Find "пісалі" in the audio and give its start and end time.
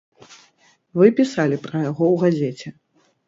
1.19-1.59